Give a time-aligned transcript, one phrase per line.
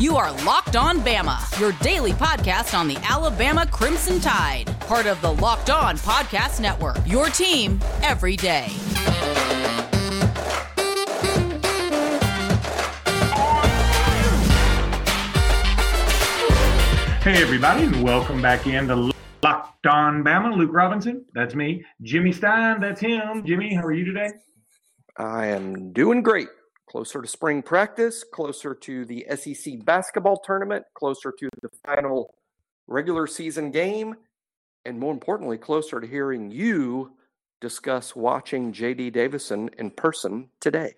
[0.00, 5.20] You are Locked On Bama, your daily podcast on the Alabama Crimson Tide, part of
[5.20, 6.96] the Locked On Podcast Network.
[7.04, 8.68] Your team every day.
[17.20, 19.12] Hey, everybody, and welcome back into
[19.42, 20.56] Locked On Bama.
[20.56, 21.84] Luke Robinson, that's me.
[22.00, 23.44] Jimmy Stein, that's him.
[23.44, 24.30] Jimmy, how are you today?
[25.18, 26.48] I am doing great
[26.90, 32.34] closer to spring practice, closer to the SEC basketball tournament, closer to the final
[32.88, 34.16] regular season game,
[34.84, 37.12] and more importantly, closer to hearing you
[37.60, 40.94] discuss watching JD Davison in person today.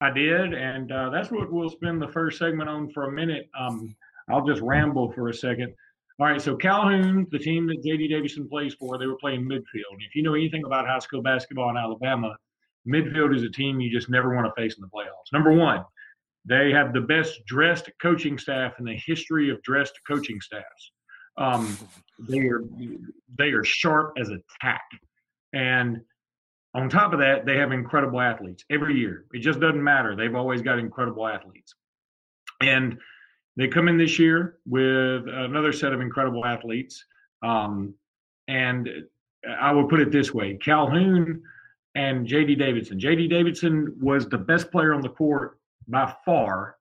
[0.00, 3.48] I did, and uh, that's what we'll spend the first segment on for a minute.
[3.58, 3.94] Um,
[4.28, 5.72] I'll just ramble for a second.
[6.18, 9.98] All right, so Calhoun, the team that JD Davison plays for, they were playing midfield.
[10.00, 12.36] If you know anything about high school basketball in Alabama,
[12.86, 15.32] midfield is a team you just never want to face in the playoffs.
[15.32, 15.84] Number one,
[16.44, 20.92] they have the best dressed coaching staff in the history of dressed coaching staffs.
[21.36, 21.76] Um,
[22.28, 22.62] they are
[23.36, 24.84] they are sharp as a tack,
[25.52, 26.00] and
[26.74, 29.24] on top of that, they have incredible athletes every year.
[29.32, 31.74] It just doesn't matter; they've always got incredible athletes,
[32.60, 32.98] and
[33.56, 37.04] they come in this year with another set of incredible athletes.
[37.42, 37.94] Um,
[38.46, 38.88] and
[39.60, 41.42] I will put it this way: Calhoun
[41.94, 42.98] and JD Davidson.
[42.98, 46.76] JD Davidson was the best player on the court by far.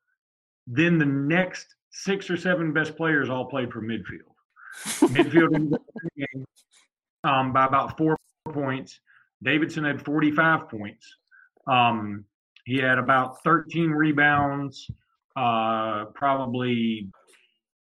[0.66, 4.33] Then the next six or seven best players all played for midfield.
[5.09, 5.75] midfield
[7.23, 8.17] um, by about four
[8.52, 9.00] points.
[9.44, 11.17] Davidson had 45 points.
[11.67, 12.25] Um,
[12.66, 14.89] he had about 13 rebounds,
[15.36, 17.09] uh, probably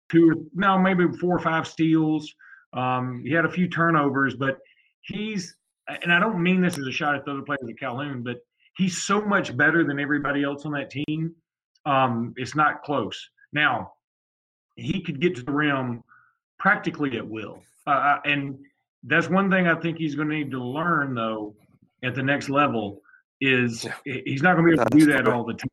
[0.09, 2.33] two, no, maybe four or five steals.
[2.73, 4.57] Um, he had a few turnovers, but
[5.01, 5.55] he's
[6.01, 8.37] and I don't mean this as a shot at the other players at Calhoun, but
[8.77, 11.33] he's so much better than everybody else on that team.
[11.85, 13.29] Um, it's not close.
[13.53, 13.93] Now,
[14.75, 16.03] he could get to the rim
[16.59, 17.61] practically at will.
[17.87, 18.59] Uh, uh and
[19.03, 21.55] that's one thing I think he's going to need to learn, though,
[22.03, 23.01] at the next level
[23.41, 25.69] is he's not going to be able to do that all the time.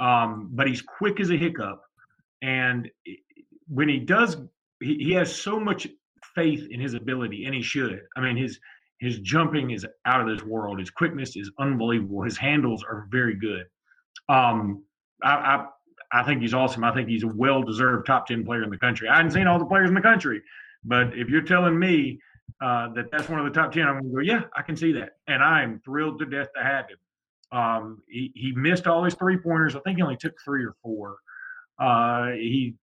[0.00, 1.82] Um, but he's quick as a hiccup.
[2.40, 2.88] And
[3.66, 4.36] when he does,
[4.80, 5.88] he, he has so much
[6.36, 8.00] faith in his ability, and he should.
[8.16, 8.58] I mean, his–
[8.98, 10.78] his jumping is out of this world.
[10.78, 12.22] His quickness is unbelievable.
[12.22, 13.64] His handles are very good.
[14.28, 14.84] Um,
[15.22, 15.66] I, I,
[16.20, 16.84] I think he's awesome.
[16.84, 19.08] I think he's a well-deserved top ten player in the country.
[19.08, 20.42] I hadn't seen all the players in the country,
[20.84, 22.18] but if you're telling me
[22.60, 24.76] uh, that that's one of the top ten, I'm going to go, yeah, I can
[24.76, 26.98] see that, and I'm thrilled to death to have him.
[27.50, 29.76] Um, he, he missed all his three pointers.
[29.76, 31.16] I think he only took three or four.
[31.78, 32.74] Uh, he,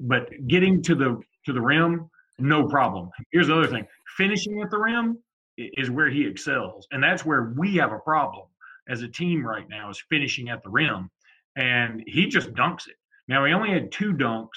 [0.00, 3.10] but getting to the to the rim, no problem.
[3.32, 5.18] Here's the other thing: finishing at the rim,
[5.58, 6.86] is where he excels.
[6.90, 8.46] And that's where we have a problem
[8.88, 11.10] as a team right now is finishing at the rim.
[11.56, 12.96] And he just dunks it.
[13.26, 14.48] Now he only had two dunks,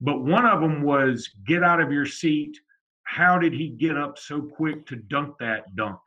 [0.00, 2.58] but one of them was get out of your seat.
[3.04, 5.98] How did he get up so quick to dunk that dunk?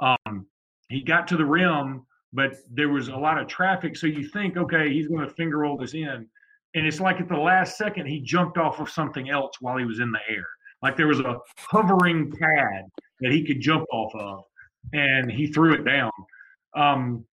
[0.00, 0.46] Um,
[0.88, 3.96] he got to the rim, but there was a lot of traffic.
[3.96, 6.26] So you think, okay, he's going to finger roll this in.
[6.74, 9.84] And it's like at the last second, he jumped off of something else while he
[9.84, 10.46] was in the air.
[10.82, 12.84] Like there was a hovering pad
[13.20, 14.44] that he could jump off of,
[14.92, 16.10] and he threw it down.
[16.74, 17.24] Um,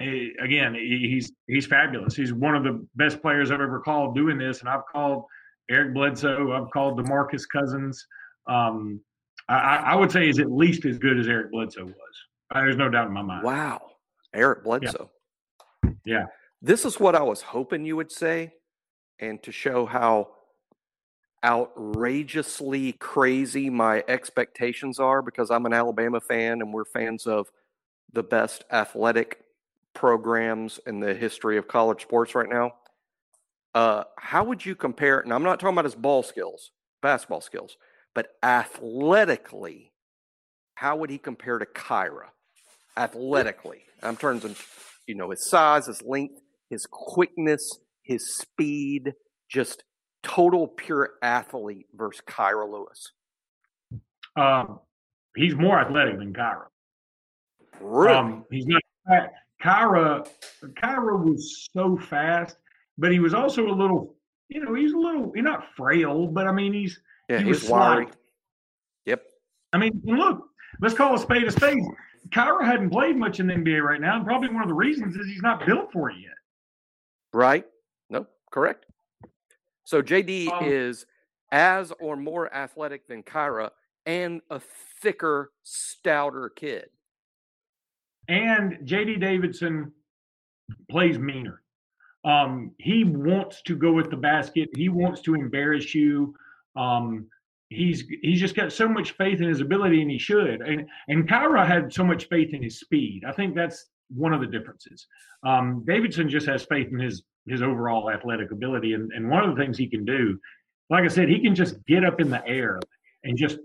[0.00, 2.16] he, again, he's he's fabulous.
[2.16, 5.24] He's one of the best players I've ever called doing this, and I've called
[5.70, 6.52] Eric Bledsoe.
[6.52, 8.04] I've called Demarcus Cousins.
[8.46, 9.00] Um,
[9.48, 11.94] I, I, would say he's at least as good as Eric Bledsoe was.
[12.50, 13.44] Uh, there's no doubt in my mind.
[13.44, 13.82] Wow,
[14.34, 15.10] Eric Bledsoe.
[15.84, 15.90] Yeah.
[16.04, 16.26] yeah.
[16.60, 18.54] This is what I was hoping you would say,
[19.18, 20.28] and to show how
[21.44, 27.50] outrageously crazy my expectations are because I'm an Alabama fan and we're fans of
[28.12, 29.40] the best athletic
[29.92, 32.74] programs in the history of college sports right now.
[33.74, 35.20] Uh, how would you compare?
[35.20, 36.70] And I'm not talking about his ball skills,
[37.02, 37.76] basketball skills,
[38.14, 39.92] but athletically,
[40.76, 42.28] how would he compare to Kira?
[42.96, 44.54] Athletically, I'm turning,
[45.06, 46.40] you know, his size, his length,
[46.70, 49.14] his quickness, his speed,
[49.48, 49.82] just
[50.24, 53.12] total pure athlete versus Kira Lewis?
[54.36, 54.80] Um,
[55.36, 56.64] he's more athletic than Kira.
[57.80, 58.16] Really?
[58.16, 58.82] Um, he's not.
[59.62, 60.26] Kira,
[60.82, 62.56] Kira was so fast,
[62.98, 64.16] but he was also a little.
[64.48, 65.30] You know, he's a little.
[65.32, 66.98] He's not frail, but I mean, he's
[67.28, 68.08] yeah, he he's wiry.
[69.06, 69.22] Yep.
[69.72, 70.48] I mean, look,
[70.80, 71.82] let's call a spade a spade.
[72.30, 75.14] Kira hadn't played much in the NBA right now, and probably one of the reasons
[75.16, 76.32] is he's not built for it yet.
[77.32, 77.66] Right.
[78.10, 78.86] No, correct.
[79.84, 81.06] So JD um, is
[81.52, 83.70] as or more athletic than Kira
[84.06, 84.60] and a
[85.00, 86.88] thicker, stouter kid.
[88.28, 89.92] And JD Davidson
[90.90, 91.62] plays meaner.
[92.24, 94.70] Um, he wants to go with the basket.
[94.74, 96.34] He wants to embarrass you.
[96.74, 97.26] Um,
[97.68, 100.62] he's he's just got so much faith in his ability, and he should.
[100.62, 103.24] And and Kira had so much faith in his speed.
[103.26, 105.06] I think that's one of the differences.
[105.46, 109.54] Um, Davidson just has faith in his his overall athletic ability, and and one of
[109.54, 110.38] the things he can do,
[110.90, 112.80] like I said, he can just get up in the air
[113.24, 113.58] and just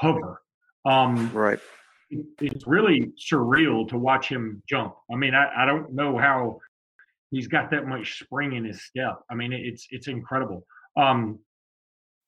[0.00, 0.40] hover.
[0.84, 1.58] Um, right.
[2.10, 4.94] It, it's really surreal to watch him jump.
[5.12, 6.58] I mean, I, I don't know how
[7.30, 9.20] he's got that much spring in his step.
[9.30, 10.64] I mean, it's it's incredible.
[10.96, 11.38] Um,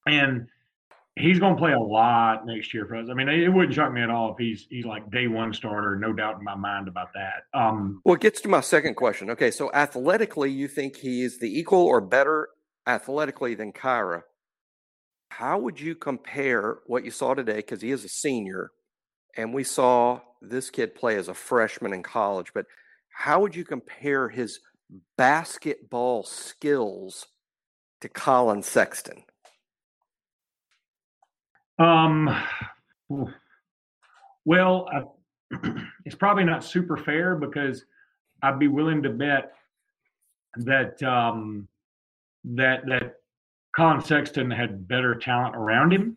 [0.06, 0.48] and
[1.20, 3.08] he's going to play a lot next year for us.
[3.10, 5.96] I mean, it wouldn't shock me at all if he's he's like day one starter.
[5.96, 7.58] No doubt in my mind about that.
[7.58, 9.30] Um, well, it gets to my second question.
[9.30, 12.48] Okay, so athletically, you think he is the equal or better
[12.86, 14.22] athletically than Kira?
[15.30, 17.56] How would you compare what you saw today?
[17.56, 18.72] Because he is a senior,
[19.36, 22.52] and we saw this kid play as a freshman in college.
[22.52, 22.66] But
[23.10, 24.60] how would you compare his
[25.16, 27.26] basketball skills
[28.00, 29.22] to Collin Sexton?
[31.80, 32.36] Um,
[34.44, 35.16] well,
[36.04, 37.84] it's probably not super fair because
[38.42, 39.52] I'd be willing to bet
[40.56, 41.66] that um,
[42.44, 43.14] that that
[43.74, 46.16] Collin Sexton had better talent around him.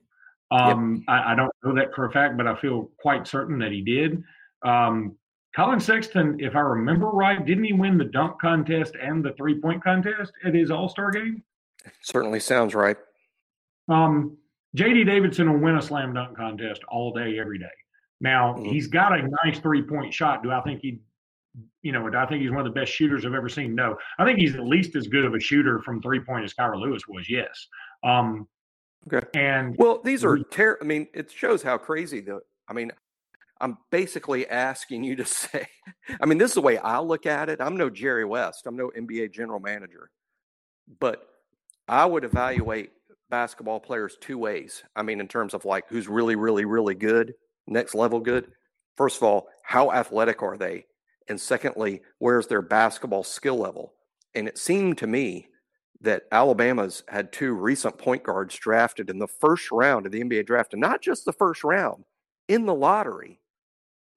[0.51, 1.15] Um, yep.
[1.15, 3.81] I, I, don't know that for a fact, but I feel quite certain that he
[3.81, 4.23] did.
[4.61, 5.15] Um,
[5.55, 9.59] Collin Sexton, if I remember right, didn't he win the dunk contest and the three
[9.59, 11.43] point contest at his All Star game?
[12.01, 12.97] Certainly sounds right.
[13.87, 14.37] Um,
[14.75, 17.65] JD Davidson will win a slam dunk contest all day, every day.
[18.21, 18.65] Now mm-hmm.
[18.65, 20.43] he's got a nice three point shot.
[20.43, 20.99] Do I think he,
[21.81, 23.75] you know, do I think he's one of the best shooters I've ever seen?
[23.75, 26.53] No, I think he's at least as good of a shooter from three point as
[26.53, 27.29] Kira Lewis was.
[27.29, 27.67] Yes.
[28.03, 28.47] Um,
[29.11, 29.27] okay.
[29.35, 32.41] And well, these are ter- I mean, it shows how crazy the.
[32.67, 32.91] I mean,
[33.61, 35.67] I'm basically asking you to say.
[36.19, 37.61] I mean, this is the way I look at it.
[37.61, 38.65] I'm no Jerry West.
[38.65, 40.09] I'm no NBA general manager,
[40.99, 41.27] but
[41.87, 42.91] I would evaluate
[43.33, 44.83] basketball players two ways.
[44.95, 47.33] I mean, in terms of like who's really, really, really good,
[47.65, 48.51] next level good.
[48.95, 50.85] First of all, how athletic are they?
[51.27, 53.95] And secondly, where's their basketball skill level?
[54.35, 55.47] And it seemed to me
[56.01, 60.45] that Alabama's had two recent point guards drafted in the first round of the NBA
[60.45, 62.03] draft, and not just the first round,
[62.47, 63.39] in the lottery,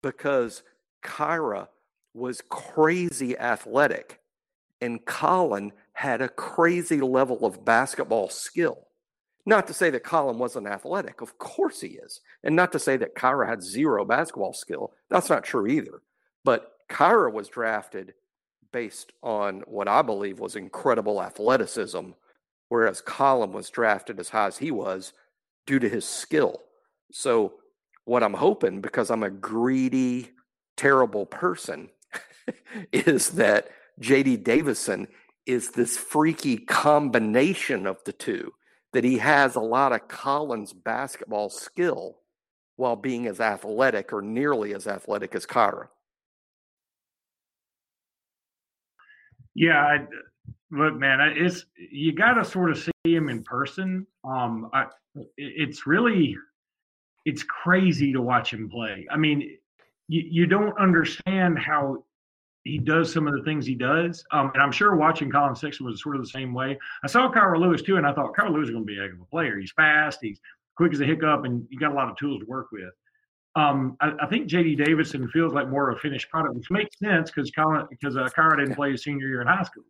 [0.02, 0.62] because
[1.02, 1.68] Kira
[2.12, 4.20] was crazy athletic
[4.82, 8.85] and Collin had a crazy level of basketball skill.
[9.48, 11.20] Not to say that Collin wasn't athletic.
[11.20, 12.20] Of course he is.
[12.42, 14.92] And not to say that Kira had zero basketball skill.
[15.08, 16.02] That's not true either.
[16.44, 18.14] But Kira was drafted
[18.72, 22.10] based on what I believe was incredible athleticism,
[22.68, 25.12] whereas Collin was drafted as high as he was
[25.64, 26.60] due to his skill.
[27.12, 27.54] So,
[28.04, 30.30] what I'm hoping, because I'm a greedy,
[30.76, 31.88] terrible person,
[32.92, 33.68] is that
[34.00, 35.08] JD Davison
[35.46, 38.52] is this freaky combination of the two
[38.96, 42.16] that he has a lot of Collin's basketball skill
[42.76, 45.88] while being as athletic or nearly as athletic as Kira.
[49.54, 49.98] Yeah, I,
[50.70, 54.06] look, man, it's you got to sort of see him in person.
[54.24, 54.86] Um, I,
[55.36, 56.34] it's really,
[57.26, 59.06] it's crazy to watch him play.
[59.10, 59.58] I mean,
[60.08, 62.02] you, you don't understand how
[62.66, 64.24] he does some of the things he does.
[64.32, 66.78] Um, and I'm sure watching Collin Sexton was sort of the same way.
[67.04, 69.02] I saw Kira Lewis too, and I thought Kira Lewis is going to be a
[69.02, 69.58] heck of a player.
[69.58, 70.40] He's fast, he's
[70.76, 72.92] quick as a hiccup, and you got a lot of tools to work with.
[73.54, 76.98] Um, I, I, think JD Davidson feels like more of a finished product, which makes
[76.98, 79.84] sense because Collin because uh, Kira didn't play his senior year in high school.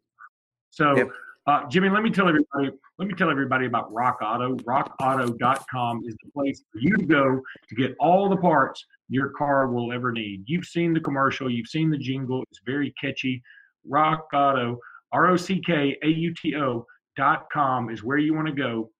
[0.70, 1.08] So, yep.
[1.46, 4.56] Uh, Jimmy, let me tell everybody let me tell everybody about Rock Auto.
[4.56, 9.68] RockAuto.com is the place for you to go to get all the parts your car
[9.68, 10.42] will ever need.
[10.46, 12.42] You've seen the commercial, you've seen the jingle.
[12.50, 13.42] It's very catchy.
[13.86, 14.78] Rock Auto,
[15.12, 16.84] R O C K A U T O
[17.16, 18.90] dot com is where you want to go.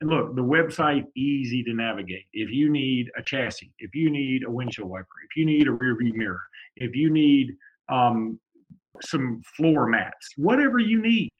[0.00, 2.26] And look, the website easy to navigate.
[2.34, 5.72] If you need a chassis, if you need a windshield wiper, if you need a
[5.72, 6.42] rear view mirror,
[6.76, 7.56] if you need
[7.88, 8.38] um,
[9.00, 11.30] some floor mats, whatever you need,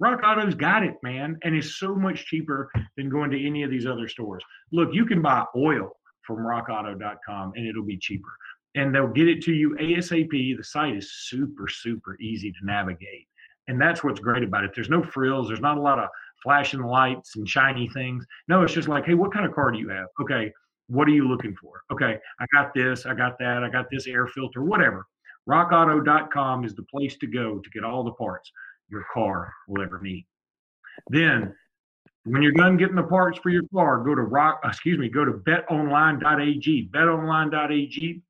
[0.00, 3.70] Rock Auto's got it, man, and it's so much cheaper than going to any of
[3.70, 4.42] these other stores.
[4.72, 8.30] Look, you can buy oil from rockauto.com and it'll be cheaper.
[8.74, 10.30] And they'll get it to you ASAP.
[10.30, 13.28] The site is super, super easy to navigate.
[13.68, 14.72] And that's what's great about it.
[14.74, 16.08] There's no frills, there's not a lot of
[16.42, 18.26] flashing lights and shiny things.
[18.48, 20.08] No, it's just like, hey, what kind of car do you have?
[20.20, 20.52] Okay,
[20.88, 21.82] what are you looking for?
[21.92, 25.06] Okay, I got this, I got that, I got this air filter, whatever.
[25.48, 28.50] RockAuto.com is the place to go to get all the parts
[28.88, 30.26] your car will ever need.
[31.08, 31.54] Then
[32.24, 35.24] when you're done getting the parts for your car, go to rock, excuse me, go
[35.24, 36.88] to betonline.ag.
[36.92, 38.22] Betonline.ag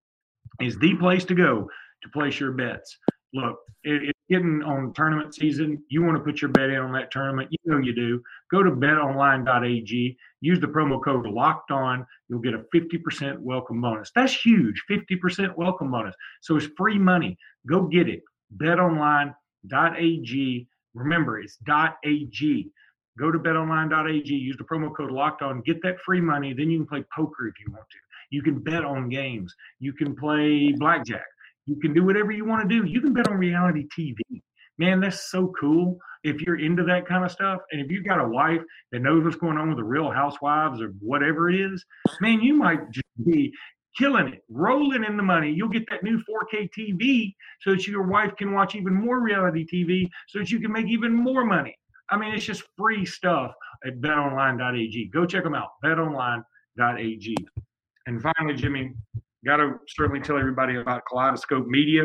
[0.61, 1.68] is the place to go
[2.02, 2.96] to place your bets.
[3.32, 5.82] look, it, it's getting on tournament season.
[5.88, 7.49] You want to put your bet in on that tournament.
[7.50, 8.23] You know you do.
[8.50, 10.16] Go to betonline.ag.
[10.40, 12.06] Use the promo code locked on.
[12.28, 14.11] You'll get a 50% welcome bonus.
[14.14, 14.82] That's huge.
[14.90, 16.14] 50% welcome bonus.
[16.42, 17.37] So it's free money.
[17.66, 18.23] Go get it.
[18.56, 19.34] Betonline.ag.
[20.94, 22.71] Remember, it's .ag.
[23.18, 24.28] Go to betonline.ag.
[24.28, 25.62] Use the promo code locked on.
[25.62, 26.52] Get that free money.
[26.52, 27.99] Then you can play poker if you want to.
[28.30, 29.54] You can bet on games.
[29.78, 31.26] You can play blackjack
[31.66, 32.87] you can do whatever you want to do.
[32.87, 34.18] You can bet on reality TV.
[34.76, 37.61] Man, that's so cool if you're into that kind of stuff.
[37.71, 38.61] And if you've got a wife
[38.92, 41.85] that knows what's going on with the real housewives or whatever it is,
[42.21, 43.52] man, you might just be
[43.96, 45.52] killing it, rolling in the money.
[45.52, 49.66] You'll get that new 4K TV so that your wife can watch even more reality
[49.66, 51.76] TV so that you can make even more money.
[52.10, 53.52] I mean, it's just free stuff
[53.86, 55.10] at betonline.ag.
[55.12, 57.36] Go check them out, betonline.ag.
[58.06, 58.92] And finally, Jimmy,
[59.44, 62.04] got to certainly tell everybody about Kaleidoscope Media.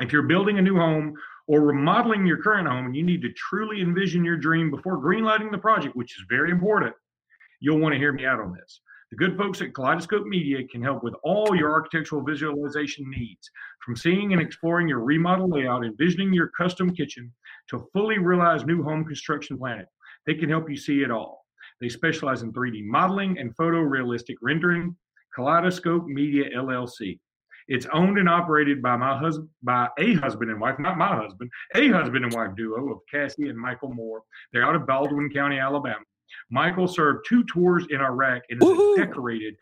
[0.00, 1.14] If you're building a new home
[1.46, 5.50] or remodeling your current home and you need to truly envision your dream before greenlighting
[5.50, 6.94] the project, which is very important,
[7.60, 8.80] you'll want to hear me out on this.
[9.10, 13.50] The good folks at Kaleidoscope Media can help with all your architectural visualization needs,
[13.82, 17.32] from seeing and exploring your remodel layout, and envisioning your custom kitchen,
[17.70, 19.86] to fully realize new home construction planning.
[20.26, 21.46] They can help you see it all.
[21.80, 24.94] They specialize in 3D modeling and photorealistic rendering,
[25.34, 27.18] Kaleidoscope Media LLC.
[27.68, 31.50] It's owned and operated by my husband, by a husband and wife, not my husband,
[31.74, 34.22] a husband and wife duo of Cassie and Michael Moore.
[34.52, 36.04] They're out of Baldwin County, Alabama.
[36.50, 39.54] Michael served two tours in Iraq and is a decorated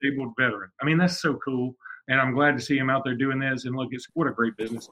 [0.00, 0.70] disabled veteran.
[0.80, 1.74] I mean, that's so cool.
[2.08, 3.64] And I'm glad to see him out there doing this.
[3.64, 4.88] And look, it's what a great business.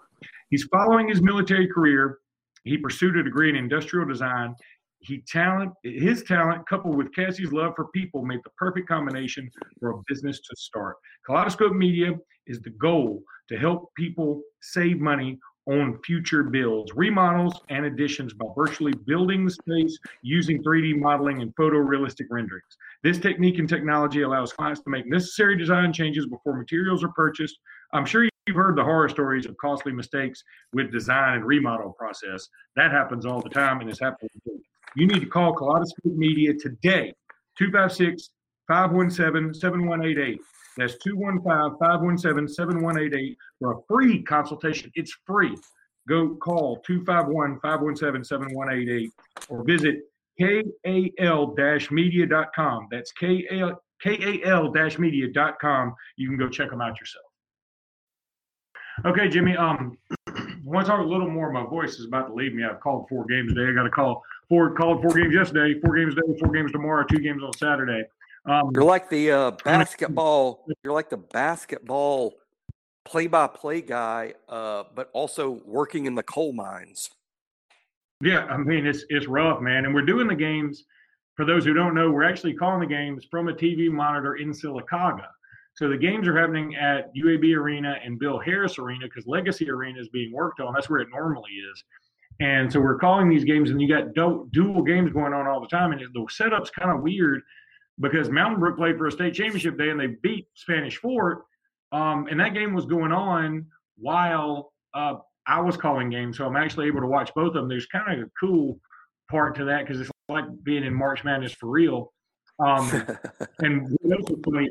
[0.50, 2.18] He's following his military career.
[2.64, 4.54] He pursued a degree in industrial design
[5.00, 9.90] he talent his talent coupled with Cassie's love for people made the perfect combination for
[9.90, 10.96] a business to start.
[11.26, 12.12] Kaleidoscope Media
[12.46, 18.46] is the goal to help people save money on future builds, remodels, and additions by
[18.56, 22.76] virtually building the space using 3D modeling and photorealistic renderings.
[23.02, 27.58] This technique and technology allows clients to make necessary design changes before materials are purchased.
[27.92, 32.48] I'm sure you've heard the horror stories of costly mistakes with design and remodel process.
[32.76, 34.30] That happens all the time and it's happening
[34.94, 37.12] you need to call Kaleidoscope Media today,
[37.58, 38.30] 256
[38.68, 40.40] 517 7188.
[40.76, 44.92] That's 215 517 7188 for a free consultation.
[44.94, 45.56] It's free.
[46.08, 49.12] Go call 251 517 7188
[49.48, 50.02] or visit
[50.38, 52.88] kal-media.com.
[52.90, 55.94] That's kal-media.com.
[56.16, 57.24] You can go check them out yourself.
[59.04, 59.56] Okay, Jimmy.
[59.56, 59.98] Um,
[60.64, 61.52] want to talk a little more.
[61.52, 62.64] My voice is about to leave me.
[62.64, 63.70] I've called four games today.
[63.70, 67.04] I got to call four called four games yesterday, four games today, four games tomorrow,
[67.04, 68.04] two games on Saturday.
[68.48, 70.64] Um, you're like the uh, basketball.
[70.82, 72.34] You're like the basketball
[73.04, 77.10] play-by-play guy, uh, but also working in the coal mines.
[78.22, 79.84] Yeah, I mean it's it's rough, man.
[79.84, 80.84] And we're doing the games.
[81.36, 84.50] For those who don't know, we're actually calling the games from a TV monitor in
[84.50, 85.26] Sylacauga.
[85.74, 90.00] So the games are happening at UAB Arena and Bill Harris Arena because Legacy Arena
[90.00, 90.74] is being worked on.
[90.74, 91.84] That's where it normally is.
[92.40, 95.68] And so we're calling these games, and you got dual games going on all the
[95.68, 95.92] time.
[95.92, 97.42] And the setup's kind of weird
[98.00, 101.44] because Mountain Brook played for a state championship day and they beat Spanish Fort.
[101.92, 105.14] Um, and that game was going on while uh,
[105.46, 106.36] I was calling games.
[106.36, 107.68] So I'm actually able to watch both of them.
[107.68, 108.78] There's kind of a cool
[109.30, 112.12] part to that because it's like being in March Madness for real.
[112.58, 112.90] Um,
[113.60, 113.96] and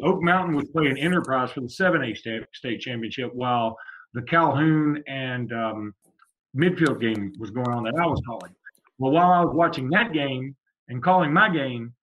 [0.04, 3.78] Oak Mountain was playing Enterprise for the 7A state, state championship while
[4.14, 5.94] the Calhoun and um,
[6.56, 8.54] midfield game was going on that I was calling.
[9.00, 10.56] Well, while I was watching that game
[10.90, 11.94] and calling my game,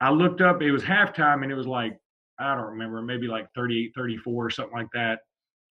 [0.00, 1.98] I looked up, it was halftime, and it was like,
[2.38, 5.20] I don't remember, maybe like 38 34 or something like that.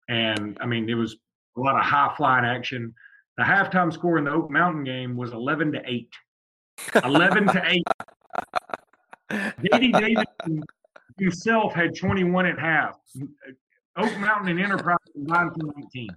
[0.08, 1.18] And I mean, it was
[1.58, 2.94] a lot of high flying action.
[3.38, 6.14] The halftime score in the Oak Mountain game was 11 to 8.
[7.04, 7.84] 11 to 8.
[9.32, 10.64] JD Davidson
[11.20, 12.98] himself had 21 at half.
[13.98, 16.10] Oak Mountain and Enterprise combined for 19.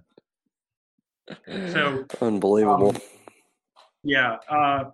[1.71, 2.89] So unbelievable.
[2.89, 3.01] Um,
[4.03, 4.37] yeah.
[4.49, 4.85] Uh,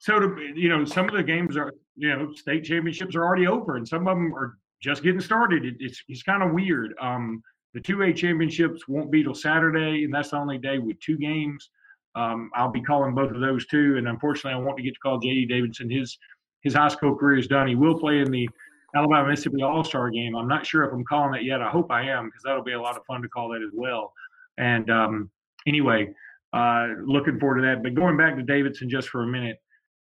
[0.00, 3.46] so to you know, some of the games are you know state championships are already
[3.46, 5.64] over, and some of them are just getting started.
[5.64, 6.94] It, it's it's kind of weird.
[7.00, 7.42] Um,
[7.74, 11.18] the two A championships won't be till Saturday, and that's the only day with two
[11.18, 11.70] games.
[12.16, 15.00] Um, I'll be calling both of those too, and unfortunately, I want to get to
[15.00, 15.46] call J.D.
[15.46, 15.90] Davidson.
[15.90, 16.18] His
[16.62, 17.68] his high school career is done.
[17.68, 18.48] He will play in the
[18.94, 20.34] Alabama Mississippi All Star game.
[20.34, 21.60] I'm not sure if I'm calling that yet.
[21.60, 23.70] I hope I am because that'll be a lot of fun to call that as
[23.74, 24.12] well.
[24.56, 25.30] And um,
[25.66, 26.14] anyway,
[26.54, 27.82] uh, looking forward to that.
[27.82, 29.58] But going back to Davidson just for a minute,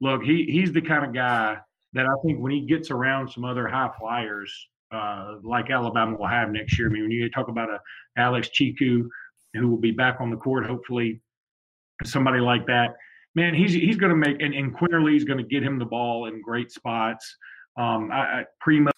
[0.02, 1.56] look, he he's the kind of guy
[1.94, 4.52] that I think when he gets around some other high flyers
[4.92, 6.88] uh, like Alabama will have next year.
[6.88, 7.78] I mean, when you talk about a
[8.18, 9.08] Alex Tchikou,
[9.54, 11.22] who will be back on the court, hopefully,
[12.04, 12.96] somebody like that.
[13.34, 16.26] Man, he's he's going to make and, and Quinerly's going to get him the ball
[16.26, 17.36] in great spots.
[17.78, 18.90] Um, I, I, Primo,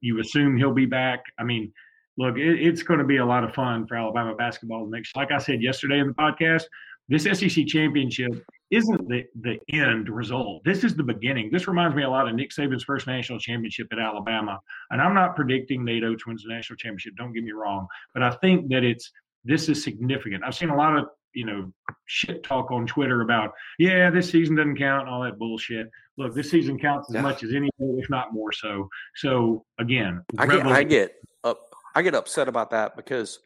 [0.00, 1.22] you assume he'll be back.
[1.38, 1.72] I mean,
[2.16, 5.14] look, it, it's going to be a lot of fun for Alabama basketball next.
[5.16, 6.64] Like I said yesterday in the podcast,
[7.08, 10.64] this SEC championship isn't the, the end result.
[10.64, 11.50] This is the beginning.
[11.52, 14.58] This reminds me a lot of Nick Saban's first national championship at Alabama.
[14.90, 17.14] And I'm not predicting Nate Oats wins the national championship.
[17.16, 19.10] Don't get me wrong, but I think that it's
[19.44, 20.42] this is significant.
[20.44, 21.72] I've seen a lot of you know
[22.06, 25.88] shit talk on Twitter about yeah this season doesn't count and all that bullshit.
[26.18, 27.20] Look, this season counts as yeah.
[27.20, 28.88] much as any, if not more so.
[29.14, 31.60] So again, I get I get up,
[31.94, 33.38] I get upset about that because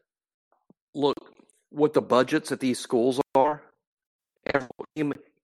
[0.95, 1.17] look
[1.71, 3.63] what the budgets at these schools are.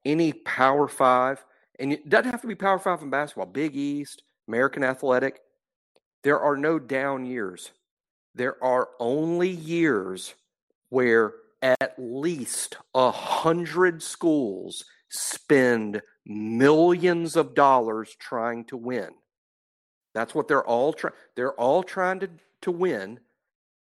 [0.04, 1.44] Any Power Five,
[1.78, 3.46] and it doesn't have to be Power Five in basketball.
[3.46, 5.40] Big East, American Athletic.
[6.22, 7.70] There are no down years.
[8.34, 10.34] There are only years
[10.90, 19.10] where at least a hundred schools spend millions of dollars trying to win.
[20.14, 21.14] That's what they're all trying.
[21.34, 22.30] They're all trying to,
[22.62, 23.20] to win,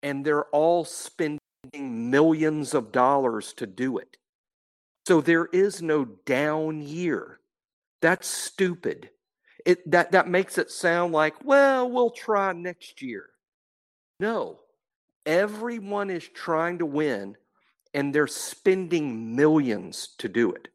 [0.02, 1.40] and they're all spending
[1.72, 4.18] millions of dollars to do it.
[5.06, 7.40] So there is no down year.
[8.02, 9.10] That's stupid.
[9.66, 13.30] It that that makes it sound like, well, we'll try next year.
[14.20, 14.60] No.
[15.26, 17.38] Everyone is trying to win
[17.94, 20.68] and they're spending millions to do it.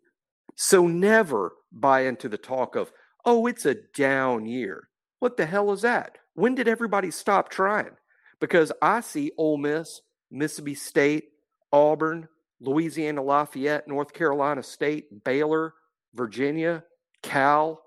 [0.55, 2.91] So never buy into the talk of,
[3.25, 4.89] oh, it's a down year.
[5.19, 6.19] What the hell is that?
[6.35, 7.97] When did everybody stop trying?
[8.41, 11.25] Because I see Ole Miss, Mississippi State,
[11.73, 12.29] Auburn,
[12.61, 15.75] Louisiana Lafayette, North Carolina State, Baylor,
[16.15, 16.85] Virginia,
[17.23, 17.83] Cal,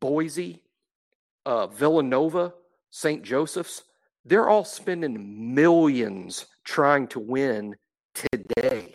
[0.00, 0.62] Boise,
[1.46, 2.54] uh, Villanova,
[2.90, 3.22] St.
[3.22, 3.84] Joseph's.
[4.24, 7.74] They're all spending millions trying to win
[8.14, 8.94] today.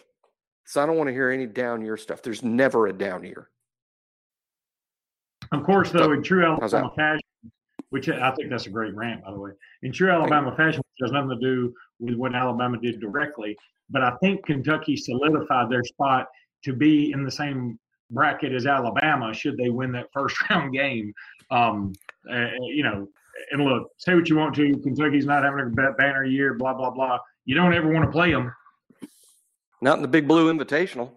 [0.66, 2.22] So I don't want to hear any down year stuff.
[2.22, 3.50] There's never a down year.
[5.52, 7.22] Of course, though, in true Alabama fashion,
[7.94, 9.52] which I think that's a great rant, by the way.
[9.84, 13.56] In true Alabama fashion, which has nothing to do with what Alabama did directly,
[13.90, 16.28] but I think Kentucky solidified their spot
[16.64, 17.80] to be in the same
[18.12, 21.14] bracket as Alabama should they win that first round game.
[21.52, 21.94] Um,
[22.32, 23.08] uh, you know,
[23.52, 26.90] and look, say what you want to, Kentucky's not having a banner year, blah blah
[26.90, 27.20] blah.
[27.46, 28.52] You don't ever want to play them
[29.84, 31.12] not in the Big Blue Invitational.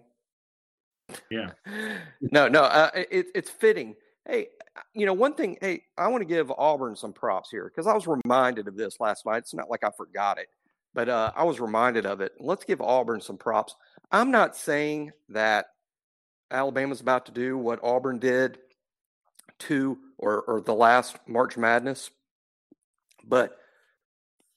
[1.30, 1.52] Yeah.
[2.32, 3.94] No, no, uh, it, it's fitting.
[4.26, 4.48] Hey,
[4.92, 7.94] you know, one thing, hey, I want to give Auburn some props here because I
[7.94, 9.38] was reminded of this last night.
[9.38, 10.48] It's not like I forgot it,
[10.94, 12.32] but uh, I was reminded of it.
[12.40, 13.76] Let's give Auburn some props.
[14.10, 15.66] I'm not saying that
[16.50, 18.58] Alabama's about to do what Auburn did
[19.60, 22.10] to or, or the last March Madness,
[23.24, 23.56] but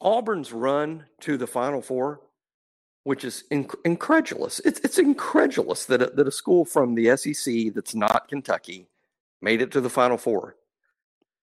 [0.01, 2.21] Auburn's run to the Final Four
[3.03, 4.60] which is inc- incredulous.
[4.60, 8.88] It's it's incredulous that a, that a school from the SEC that's not Kentucky
[9.41, 10.56] made it to the Final Four.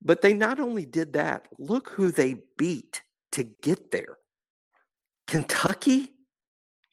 [0.03, 4.19] But they not only did that, look who they beat to get there.
[5.27, 6.13] Kentucky,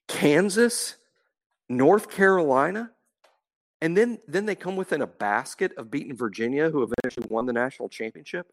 [0.08, 0.96] Kansas,
[1.70, 2.92] North Carolina,
[3.82, 7.54] and then then they come within a basket of beating Virginia, who eventually won the
[7.54, 8.48] national championship.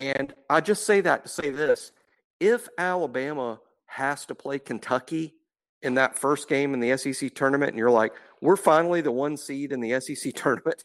[0.00, 1.92] And I just say that to say this:
[2.40, 5.34] if Alabama has to play Kentucky
[5.82, 9.36] in that first game in the SEC tournament, and you're like, we're finally the one
[9.36, 10.84] seed in the SEC tournament,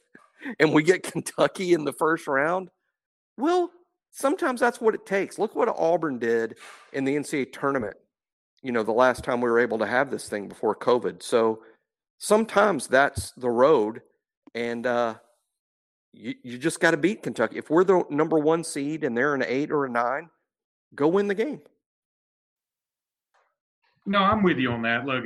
[0.59, 2.69] and we get Kentucky in the first round.
[3.37, 3.71] Well,
[4.11, 5.39] sometimes that's what it takes.
[5.39, 6.57] Look what Auburn did
[6.93, 7.95] in the NCAA tournament,
[8.61, 11.23] you know, the last time we were able to have this thing before COVID.
[11.23, 11.63] So
[12.19, 14.01] sometimes that's the road,
[14.53, 15.15] and uh,
[16.13, 17.57] you, you just got to beat Kentucky.
[17.57, 20.29] If we're the number one seed and they're an eight or a nine,
[20.93, 21.61] go win the game.
[24.05, 25.05] No, I'm with you on that.
[25.05, 25.25] Look,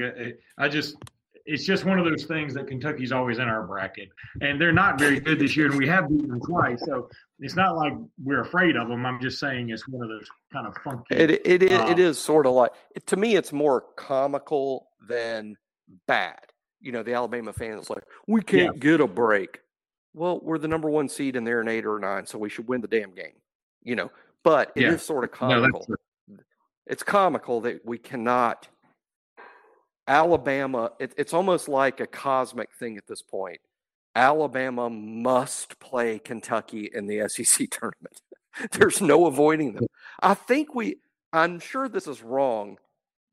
[0.57, 0.97] I just
[1.45, 4.09] it's just one of those things that Kentucky's always in our bracket,
[4.41, 6.81] and they're not very good this year, and we have beaten them twice.
[6.85, 9.05] So it's not like we're afraid of them.
[9.05, 11.15] I'm just saying it's one of those kind of funky.
[11.15, 12.71] It it, it, uh, it is sort of like
[13.05, 15.55] to me, it's more comical than
[16.07, 16.39] bad.
[16.81, 18.79] You know, the Alabama fans like we can't yeah.
[18.79, 19.59] get a break.
[20.13, 22.67] Well, we're the number one seed, and they're an eight or nine, so we should
[22.67, 23.33] win the damn game.
[23.83, 24.11] You know,
[24.43, 24.93] but it yeah.
[24.93, 25.85] is sort of comical.
[25.87, 26.37] No,
[26.87, 28.67] it's comical that we cannot.
[30.07, 33.59] Alabama, it, it's almost like a cosmic thing at this point.
[34.15, 38.21] Alabama must play Kentucky in the SEC tournament.
[38.71, 39.87] There's no avoiding them.
[40.21, 40.97] I think we,
[41.33, 42.77] I'm sure this is wrong,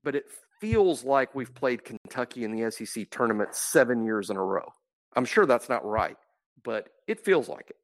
[0.03, 0.27] but it
[0.61, 4.73] feels like we've played Kentucky in the SEC tournament seven years in a row.
[5.15, 6.17] I'm sure that's not right,
[6.65, 7.77] but it feels like it.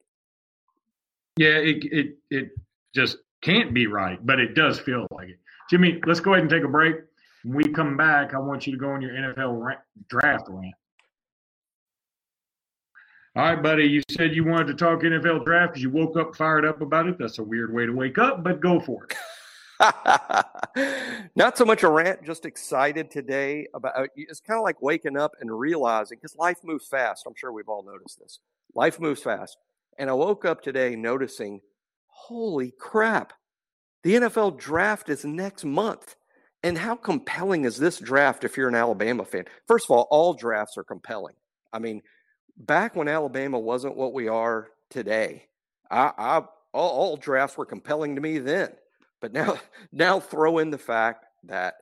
[1.37, 2.51] Yeah, it it it
[2.95, 5.39] just can't be right, but it does feel like it.
[5.71, 6.97] Jimmy, let's go ahead and take a break.
[7.45, 10.75] When we come back, I want you to go on your NFL rant, draft rant.
[13.37, 13.85] All right, buddy.
[13.85, 17.07] You said you wanted to talk NFL draft because you woke up fired up about
[17.07, 17.19] it.
[17.19, 19.15] That's a weird way to wake up, but go for it.
[21.37, 25.37] Not so much a rant, just excited today about it's kind of like waking up
[25.41, 27.25] and realizing because life moves fast.
[27.27, 28.41] I'm sure we've all noticed this.
[28.75, 29.57] Life moves fast.
[29.99, 31.61] And I woke up today noticing,
[32.09, 33.33] holy crap,
[34.03, 36.17] the NFL draft is next month.
[36.63, 39.45] And how compelling is this draft if you're an Alabama fan?
[39.67, 41.35] First of all, all drafts are compelling.
[41.73, 42.03] I mean,
[42.57, 45.47] back when Alabama wasn't what we are today,
[45.91, 46.37] I, I
[46.73, 48.73] all, all drafts were compelling to me then.
[49.21, 49.59] But now,
[49.93, 51.75] now throw in the fact that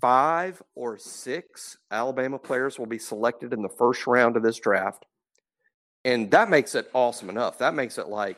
[0.00, 5.04] five or six Alabama players will be selected in the first round of this draft.
[6.04, 7.58] And that makes it awesome enough.
[7.58, 8.36] That makes it like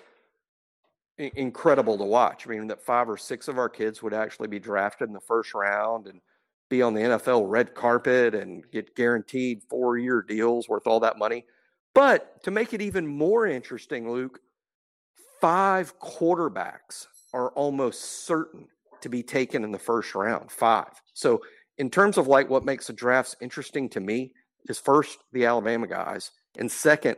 [1.18, 2.46] incredible to watch.
[2.46, 5.20] I mean, that five or six of our kids would actually be drafted in the
[5.20, 6.20] first round and
[6.68, 11.18] be on the NFL red carpet and get guaranteed four year deals worth all that
[11.18, 11.44] money.
[11.94, 14.40] But to make it even more interesting, Luke,
[15.40, 18.66] five quarterbacks are almost certain
[19.00, 20.50] to be taken in the first round.
[20.50, 21.00] Five.
[21.14, 21.42] So,
[21.78, 24.32] in terms of like what makes the drafts interesting to me,
[24.68, 27.16] is first the Alabama guys, and second,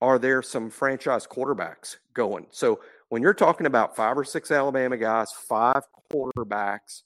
[0.00, 2.46] are there some franchise quarterbacks going?
[2.50, 2.80] So,
[3.14, 7.02] when you're talking about five or six Alabama guys, five quarterbacks,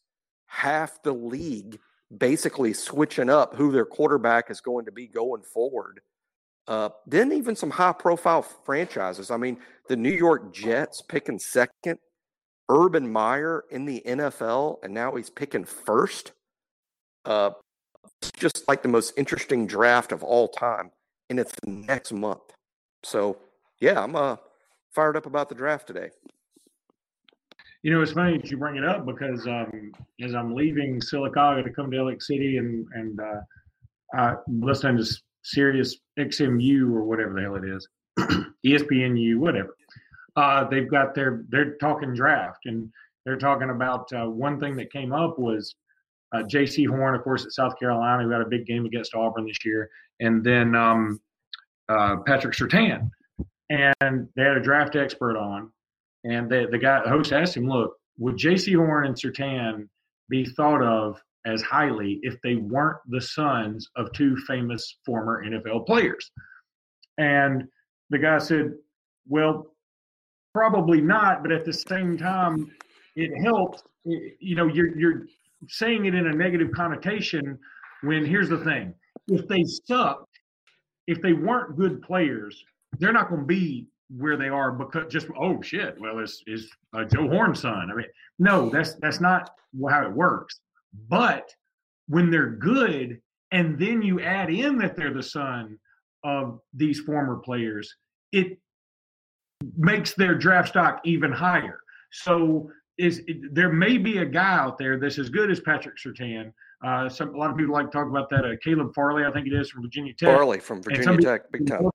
[0.47, 1.79] half the league
[2.17, 6.01] basically switching up who their quarterback is going to be going forward.
[6.67, 9.31] Uh, then even some high profile franchises.
[9.31, 9.59] I mean,
[9.91, 11.99] the New York Jets picking second
[12.71, 16.33] Urban Meyer in the NFL, and now he's picking first.
[17.27, 17.51] Uh,
[18.23, 20.91] it's just like the most interesting draft of all time,
[21.29, 22.55] and it's next month.
[23.03, 23.37] So,
[23.79, 24.37] yeah, I'm uh,
[24.95, 26.11] fired up about the draft today.
[27.83, 31.63] You know, it's funny that you bring it up because um, as I'm leaving Sylacauga
[31.65, 37.35] to come to Lake City and and uh, uh, listening to Sirius XMU or whatever
[37.35, 37.89] the hell it is,
[38.67, 39.75] ESPNU, whatever
[40.39, 42.91] uh, they've got their they're talking draft and
[43.25, 45.75] they're talking about uh, one thing that came up was
[46.33, 49.47] uh, Jaycee Horn, of course, at South Carolina, who had a big game against Auburn
[49.47, 51.21] this year, and then um,
[51.89, 53.11] uh, Patrick Surtain,
[53.71, 55.71] and they had a draft expert on,
[56.25, 59.89] and they, the guy the host asked him, "Look, would Jaycee Horn and Surtain
[60.29, 65.87] be thought of as highly if they weren't the sons of two famous former NFL
[65.87, 66.31] players?"
[67.19, 67.65] And
[68.11, 68.75] the guy said,
[69.27, 69.75] "Well,
[70.59, 72.73] Probably not, but at the same time,
[73.15, 73.83] it helps.
[74.05, 75.27] You know, you're you're
[75.69, 77.57] saying it in a negative connotation
[78.03, 78.93] when here's the thing:
[79.29, 80.41] if they sucked,
[81.07, 82.65] if they weren't good players,
[82.99, 86.71] they're not going to be where they are because just oh shit, well it's is
[86.95, 87.91] uh, Joe Horn's son.
[87.91, 88.07] I mean,
[88.39, 89.51] no, that's that's not
[89.89, 90.61] how it works.
[91.09, 91.53] But
[92.09, 93.21] when they're good,
[93.53, 95.79] and then you add in that they're the son
[96.25, 97.95] of these former players,
[98.33, 98.59] it
[99.77, 101.81] makes their draft stock even higher.
[102.11, 103.23] So is
[103.53, 106.53] there may be a guy out there that's as good as Patrick Surtain.
[106.85, 108.45] Uh, some a lot of people like to talk about that.
[108.45, 110.29] Uh, Caleb Farley, I think it is from Virginia Tech.
[110.29, 111.91] Farley from Virginia Tech, big time.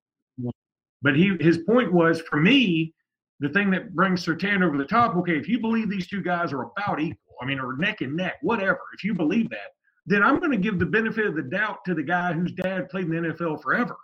[1.03, 2.93] But he his point was for me,
[3.39, 5.15] the thing that brings Surtain over the top.
[5.17, 8.15] Okay, if you believe these two guys are about equal, I mean, or neck and
[8.15, 8.79] neck, whatever.
[8.93, 9.73] If you believe that,
[10.05, 12.89] then I'm going to give the benefit of the doubt to the guy whose dad
[12.89, 13.97] played in the NFL forever,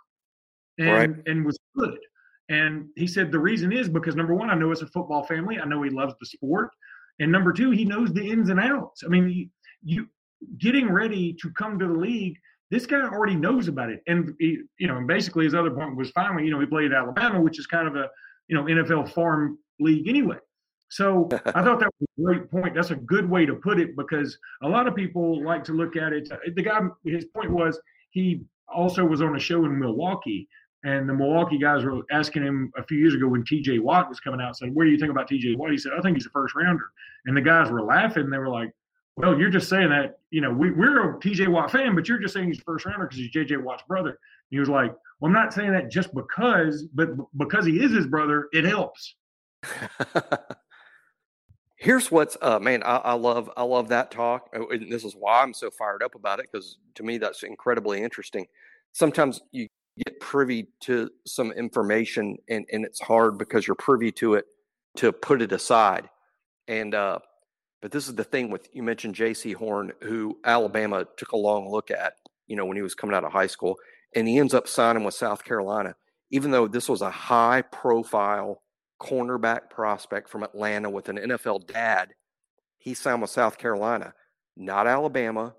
[0.78, 1.10] and right.
[1.26, 1.98] and was good.
[2.50, 5.58] And he said the reason is because number one, I know it's a football family.
[5.58, 6.70] I know he loves the sport,
[7.18, 9.02] and number two, he knows the ins and outs.
[9.04, 9.50] I mean,
[9.82, 10.06] you
[10.58, 12.36] getting ready to come to the league.
[12.70, 15.96] This guy already knows about it, and he, you know, and basically his other point
[15.96, 18.08] was finally, you know, he played at Alabama, which is kind of a
[18.48, 20.36] you know NFL farm league anyway.
[20.88, 22.74] So I thought that was a great point.
[22.74, 25.96] That's a good way to put it because a lot of people like to look
[25.96, 26.28] at it.
[26.54, 27.80] The guy, his point was
[28.10, 30.48] he also was on a show in Milwaukee
[30.84, 34.18] and the Milwaukee guys were asking him a few years ago when TJ Watt was
[34.18, 35.70] coming out, said, What do you think about TJ Watt?
[35.70, 36.84] He said, I think he's a first rounder.
[37.26, 38.30] And the guys were laughing.
[38.30, 38.72] They were like,
[39.20, 42.18] Well, you're just saying that, you know, we, we're a TJ Watt fan, but you're
[42.18, 44.10] just saying he's first rounder because he's JJ Watt's brother.
[44.10, 44.16] And
[44.50, 48.06] he was like, Well, I'm not saying that just because, but because he is his
[48.06, 49.14] brother, it helps.
[51.76, 54.48] Here's what's uh man, I, I, love I love that talk.
[54.54, 57.42] Oh, and this is why I'm so fired up about it, because to me that's
[57.42, 58.46] incredibly interesting.
[58.92, 59.68] Sometimes you
[60.04, 64.46] get privy to some information and, and it's hard because you're privy to it
[64.96, 66.08] to put it aside.
[66.68, 67.18] And uh,
[67.80, 71.70] but this is the thing with you mentioned Jaycee Horn, who Alabama took a long
[71.70, 72.14] look at,
[72.46, 73.76] you know, when he was coming out of high school,
[74.14, 75.94] and he ends up signing with South Carolina,
[76.30, 78.62] even though this was a high profile
[79.00, 82.12] cornerback prospect from Atlanta with an NFL dad.
[82.78, 84.14] He signed with South Carolina,
[84.56, 85.54] not Alabama,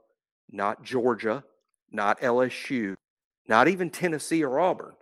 [0.52, 1.44] not Georgia,
[1.92, 2.96] not LSU,
[3.48, 4.94] not even Tennessee or Auburn.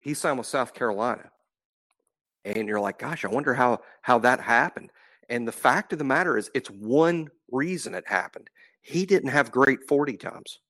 [0.00, 1.30] He signed with South Carolina.
[2.44, 4.90] And you're like, gosh, I wonder how how that happened.
[5.28, 8.48] And the fact of the matter is it's one reason it happened.
[8.82, 10.60] He didn't have great 40 times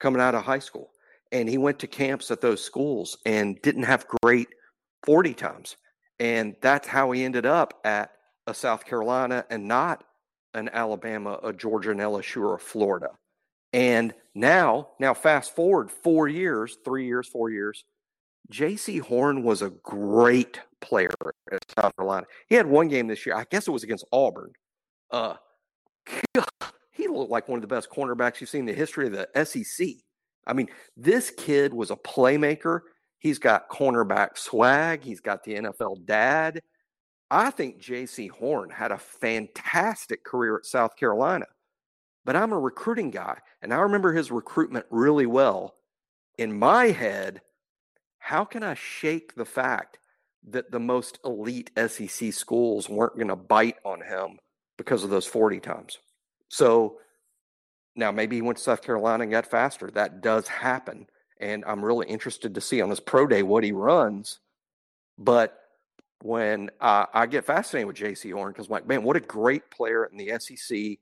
[0.00, 0.90] coming out of high school.
[1.32, 4.48] And he went to camps at those schools and didn't have great
[5.04, 5.76] 40 times.
[6.18, 8.10] And that's how he ended up at
[8.46, 10.04] a South Carolina and not
[10.54, 13.10] an Alabama, a Georgia, an LSU, or a Florida.
[13.72, 17.84] And now, now fast forward four years, three years, four years,
[18.52, 21.10] Jaycee Horn was a great player
[21.52, 22.26] at South Carolina.
[22.48, 23.36] He had one game this year.
[23.36, 24.52] I guess it was against Auburn.
[25.10, 25.34] Uh,
[26.90, 29.44] he looked like one of the best cornerbacks you've seen in the history of the
[29.44, 29.88] SEC.
[30.46, 32.80] I mean, this kid was a playmaker.
[33.18, 35.04] He's got cornerback swag.
[35.04, 36.60] He's got the NFL dad.
[37.30, 41.46] I think Jaycee Horn had a fantastic career at South Carolina,
[42.24, 45.76] but I'm a recruiting guy, and I remember his recruitment really well.
[46.38, 47.40] In my head,
[48.20, 49.98] how can I shake the fact
[50.48, 54.38] that the most elite SEC schools weren't going to bite on him
[54.78, 55.98] because of those 40 times?
[56.48, 56.98] So
[57.96, 59.90] now maybe he went to South Carolina and got faster.
[59.90, 61.06] That does happen.
[61.40, 64.38] And I'm really interested to see on his pro day what he runs.
[65.18, 65.58] But
[66.22, 70.04] when uh, I get fascinated with Jaycee Horn, because like, man, what a great player
[70.04, 70.98] in the SEC,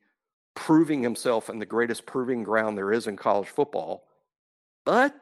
[0.54, 4.04] proving himself in the greatest proving ground there is in college football.
[4.85, 5.14] But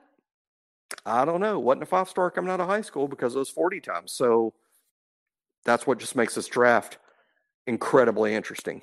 [1.04, 3.50] I don't know, wasn't a five star coming out of high school because of those
[3.50, 4.12] 40 times.
[4.12, 4.54] So
[5.64, 6.98] that's what just makes this draft
[7.66, 8.82] incredibly interesting.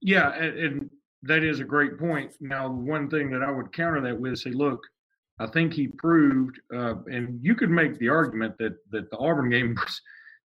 [0.00, 0.90] Yeah, and, and
[1.22, 2.32] that is a great point.
[2.40, 4.80] Now, one thing that I would counter that with say, look,
[5.38, 9.50] I think he proved, uh, and you could make the argument that that the Auburn
[9.50, 10.00] game was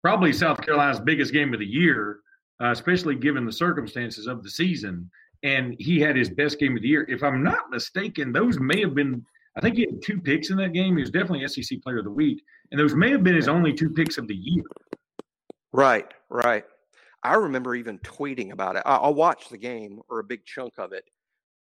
[0.01, 2.19] probably South Carolina's biggest game of the year,
[2.61, 5.09] uh, especially given the circumstances of the season.
[5.43, 7.05] And he had his best game of the year.
[7.09, 9.25] If I'm not mistaken, those may have been.
[9.57, 10.95] I think he had two picks in that game.
[10.95, 13.73] He was definitely SEC Player of the Week, and those may have been his only
[13.73, 14.63] two picks of the year.
[15.73, 16.63] Right, right.
[17.23, 18.83] I remember even tweeting about it.
[18.85, 21.05] I, will watch the game or a big chunk of it,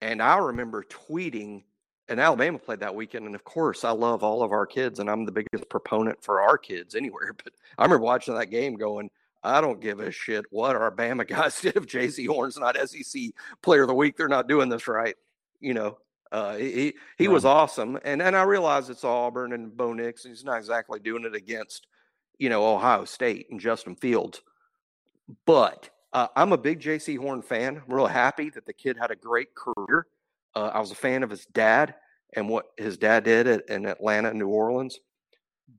[0.02, 1.62] and I remember tweeting.
[2.08, 5.08] And Alabama played that weekend, and of course, I love all of our kids, and
[5.08, 7.32] I'm the biggest proponent for our kids anywhere.
[7.42, 9.10] But I remember watching that game, going,
[9.42, 13.22] "I don't give a shit what our Bama guys did if Jaycee Horn's not SEC
[13.62, 14.16] Player of the Week.
[14.16, 15.14] They're not doing this right."
[15.60, 15.98] You know,
[16.32, 17.32] uh, he he right.
[17.32, 21.00] was awesome, and and I realize it's Auburn and Bo Nix, and he's not exactly
[21.00, 21.86] doing it against,
[22.38, 24.40] you know, Ohio State and Justin Fields.
[25.46, 27.82] But uh, I'm a big Jaycee Horn fan.
[27.84, 30.06] I'm real happy that the kid had a great career.
[30.54, 31.94] Uh, I was a fan of his dad
[32.34, 34.98] and what his dad did at, in Atlanta, New Orleans.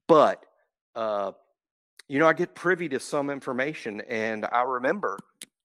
[0.07, 0.45] But,
[0.95, 1.33] uh,
[2.07, 5.17] you know, I get privy to some information, and I remember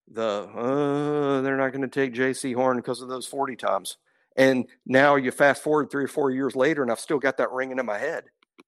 [0.09, 3.97] the uh, they're not going to take Jaycee Horn because of those 40 times.
[4.37, 7.53] And now you fast forward three or four years later, and I've still got that
[7.53, 8.25] ringing in my head.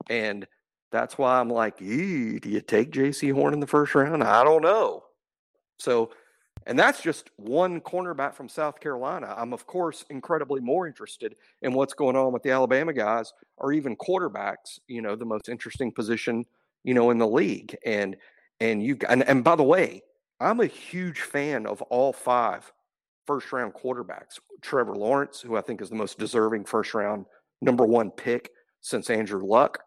[0.08, 0.46] And
[0.90, 4.24] that's why I'm like, do you take Jaycee Horn in the first round?
[4.24, 5.04] I don't know.
[5.78, 6.10] So,
[6.66, 9.34] and that's just one cornerback from South Carolina.
[9.36, 13.72] I'm, of course, incredibly more interested in what's going on with the Alabama guys or
[13.72, 16.46] even quarterbacks, you know, the most interesting position,
[16.84, 17.76] you know, in the league.
[17.84, 18.16] And,
[18.60, 20.02] and you, and, and by the way,
[20.40, 22.72] I'm a huge fan of all five
[23.28, 24.40] first round quarterbacks.
[24.62, 27.26] Trevor Lawrence, who I think is the most deserving first round
[27.60, 29.78] number one pick since Andrew Luck.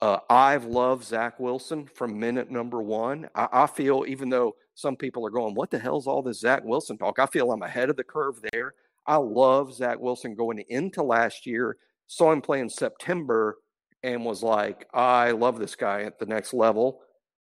[0.00, 3.28] Uh, I've loved Zach Wilson from minute number one.
[3.34, 6.64] I, I, feel, even though some people are going, what the hell's all this Zach
[6.64, 7.18] Wilson talk?
[7.18, 8.72] I feel I'm ahead of the curve there.
[9.06, 13.58] I love Zach Wilson going into last year, saw him play in September,
[14.02, 17.00] and was like, I love this guy at the next level.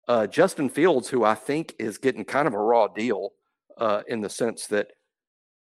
[0.08, 3.34] Uh, Justin Fields, who I think is getting kind of a raw deal
[3.76, 4.88] uh, in the sense that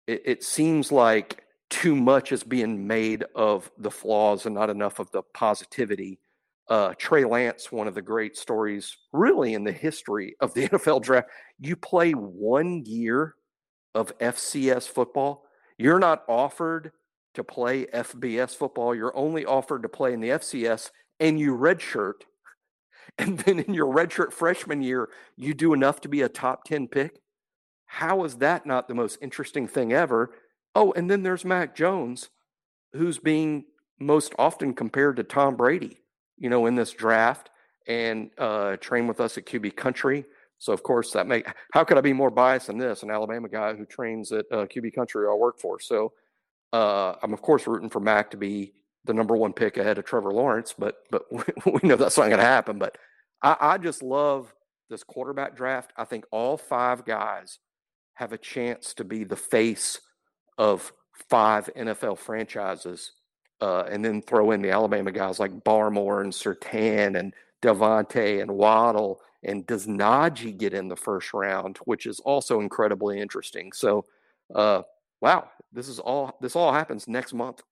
[0.07, 4.99] it, it seems like too much is being made of the flaws and not enough
[4.99, 6.19] of the positivity
[6.69, 11.01] uh, Trey Lance, one of the great stories really in the history of the NFL
[11.01, 11.27] draft.
[11.59, 13.35] You play one year
[13.93, 15.43] of FCS football,
[15.77, 16.93] you're not offered
[17.33, 18.93] to play FBS football.
[18.93, 22.13] You're only offered to play in the FCS and you redshirt.
[23.17, 26.87] And then in your redshirt freshman year, you do enough to be a top 10
[26.87, 27.19] pick.
[27.93, 30.31] How is that not the most interesting thing ever?
[30.75, 32.29] Oh, and then there's Mac Jones,
[32.93, 33.65] who's being
[33.99, 36.01] most often compared to Tom Brady
[36.41, 37.51] you know, in this draft
[37.87, 40.25] and uh, train with us at QB Country.
[40.57, 43.03] So of course that make how could I be more biased than this?
[43.03, 45.79] An Alabama guy who trains at uh, QB Country I work for.
[45.79, 46.13] So
[46.73, 48.73] uh, I'm of course rooting for Mac to be
[49.05, 52.39] the number one pick ahead of Trevor Lawrence, but but we know that's not going
[52.39, 52.79] to happen.
[52.79, 52.97] But
[53.41, 54.53] I, I just love
[54.89, 55.93] this quarterback draft.
[55.95, 57.59] I think all five guys
[58.15, 59.99] have a chance to be the face
[60.57, 60.91] of
[61.29, 63.13] five NFL franchises,
[63.61, 68.51] uh, and then throw in the Alabama guys like Barmore and Surtain and DeVonta and
[68.51, 69.21] Waddle.
[69.43, 73.71] And does Najee get in the first round, which is also incredibly interesting.
[73.71, 74.05] So,
[74.53, 74.83] uh,
[75.19, 77.63] wow, this is all this all happens next month.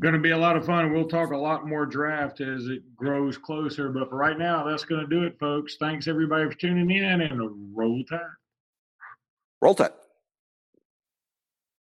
[0.00, 0.92] Going to be a lot of fun.
[0.92, 3.90] We'll talk a lot more draft as it grows closer.
[3.90, 5.76] But for right now, that's going to do it, folks.
[5.78, 8.20] Thanks everybody for tuning in and roll tide.
[9.62, 10.01] Roll tide.